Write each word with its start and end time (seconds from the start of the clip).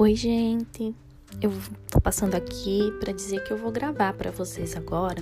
Oi, 0.00 0.14
gente. 0.14 0.94
Eu 1.42 1.50
tô 1.90 2.00
passando 2.00 2.36
aqui 2.36 2.92
para 3.00 3.12
dizer 3.12 3.42
que 3.42 3.52
eu 3.52 3.56
vou 3.56 3.72
gravar 3.72 4.12
para 4.12 4.30
vocês 4.30 4.76
agora, 4.76 5.20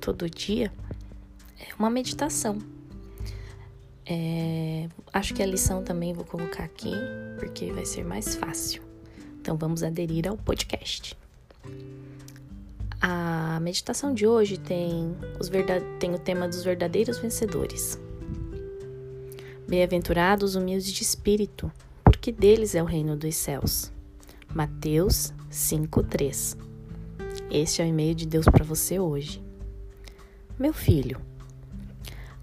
todo 0.00 0.30
dia, 0.30 0.72
é 1.58 1.74
uma 1.76 1.90
meditação. 1.90 2.58
É, 4.06 4.88
acho 5.12 5.34
que 5.34 5.42
a 5.42 5.46
lição 5.46 5.82
também 5.82 6.12
vou 6.12 6.24
colocar 6.24 6.62
aqui, 6.62 6.92
porque 7.40 7.72
vai 7.72 7.84
ser 7.84 8.04
mais 8.04 8.36
fácil. 8.36 8.84
Então 9.40 9.56
vamos 9.56 9.82
aderir 9.82 10.28
ao 10.28 10.36
podcast. 10.36 11.18
A 13.00 13.58
meditação 13.58 14.14
de 14.14 14.28
hoje 14.28 14.58
tem, 14.58 15.12
os 15.40 15.50
tem 15.98 16.14
o 16.14 16.20
tema 16.20 16.46
dos 16.46 16.62
verdadeiros 16.62 17.18
vencedores. 17.18 17.98
Bem-aventurados 19.66 20.54
humildes 20.54 20.92
de 20.92 21.02
espírito, 21.02 21.70
porque 22.20 22.32
deles 22.32 22.74
é 22.74 22.82
o 22.82 22.84
reino 22.84 23.16
dos 23.16 23.34
céus. 23.34 23.90
Mateus 24.54 25.32
5:3. 25.50 26.54
Este 27.50 27.80
é 27.80 27.84
o 27.86 27.88
e-mail 27.88 28.14
de 28.14 28.26
Deus 28.26 28.44
para 28.44 28.62
você 28.62 29.00
hoje. 29.00 29.42
Meu 30.58 30.74
filho, 30.74 31.18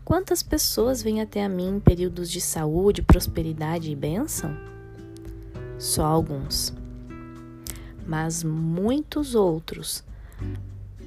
quantas 0.03 0.41
pessoas 0.41 1.03
vêm 1.03 1.21
até 1.21 1.45
a 1.45 1.47
mim 1.47 1.75
em 1.75 1.79
períodos 1.79 2.31
de 2.31 2.41
saúde, 2.41 3.03
prosperidade 3.03 3.91
e 3.91 3.95
bênção? 3.95 4.57
Só 5.77 6.05
alguns. 6.05 6.73
Mas 8.03 8.43
muitos 8.43 9.35
outros 9.35 10.03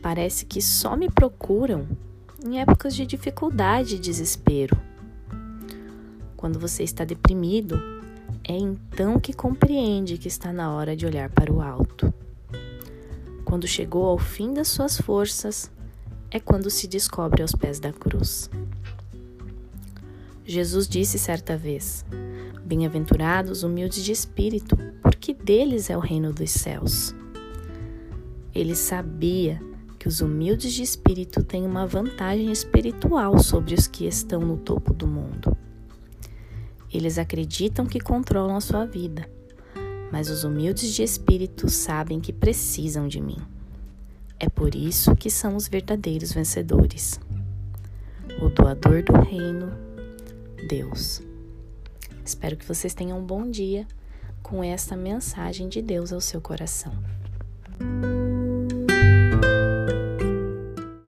parece 0.00 0.46
que 0.46 0.62
só 0.62 0.96
me 0.96 1.10
procuram 1.10 1.88
em 2.46 2.60
épocas 2.60 2.94
de 2.94 3.04
dificuldade 3.04 3.96
e 3.96 3.98
desespero. 3.98 4.80
Quando 6.36 6.56
você 6.56 6.84
está 6.84 7.04
deprimido, 7.04 7.99
é 8.50 8.58
então 8.58 9.20
que 9.20 9.32
compreende 9.32 10.18
que 10.18 10.26
está 10.26 10.52
na 10.52 10.74
hora 10.74 10.96
de 10.96 11.06
olhar 11.06 11.30
para 11.30 11.52
o 11.52 11.62
alto. 11.62 12.12
Quando 13.44 13.64
chegou 13.68 14.06
ao 14.06 14.18
fim 14.18 14.52
das 14.52 14.66
suas 14.66 15.00
forças, 15.00 15.70
é 16.32 16.40
quando 16.40 16.68
se 16.68 16.88
descobre 16.88 17.42
aos 17.42 17.52
pés 17.52 17.78
da 17.78 17.92
cruz. 17.92 18.50
Jesus 20.44 20.88
disse 20.88 21.16
certa 21.16 21.56
vez: 21.56 22.04
Bem-aventurados 22.64 23.62
humildes 23.62 24.02
de 24.02 24.10
espírito, 24.10 24.76
porque 25.00 25.32
deles 25.32 25.88
é 25.88 25.96
o 25.96 26.00
reino 26.00 26.32
dos 26.32 26.50
céus. 26.50 27.14
Ele 28.52 28.74
sabia 28.74 29.62
que 29.96 30.08
os 30.08 30.20
humildes 30.20 30.72
de 30.72 30.82
espírito 30.82 31.44
têm 31.44 31.64
uma 31.64 31.86
vantagem 31.86 32.50
espiritual 32.50 33.38
sobre 33.38 33.74
os 33.74 33.86
que 33.86 34.08
estão 34.08 34.40
no 34.40 34.56
topo 34.56 34.92
do 34.92 35.06
mundo. 35.06 35.56
Eles 36.92 37.18
acreditam 37.18 37.86
que 37.86 38.00
controlam 38.00 38.56
a 38.56 38.60
sua 38.60 38.84
vida, 38.84 39.28
mas 40.10 40.28
os 40.28 40.44
humildes 40.44 40.92
de 40.92 41.02
espírito 41.02 41.68
sabem 41.68 42.20
que 42.20 42.32
precisam 42.32 43.06
de 43.06 43.20
mim. 43.20 43.38
É 44.38 44.48
por 44.48 44.74
isso 44.74 45.14
que 45.14 45.30
são 45.30 45.54
os 45.54 45.68
verdadeiros 45.68 46.32
vencedores. 46.32 47.20
O 48.40 48.48
doador 48.48 49.02
do 49.04 49.12
reino, 49.20 49.72
Deus. 50.68 51.22
Espero 52.24 52.56
que 52.56 52.64
vocês 52.64 52.94
tenham 52.94 53.18
um 53.18 53.24
bom 53.24 53.48
dia 53.48 53.86
com 54.42 54.64
esta 54.64 54.96
mensagem 54.96 55.68
de 55.68 55.82
Deus 55.82 56.12
ao 56.12 56.20
seu 56.20 56.40
coração. 56.40 56.92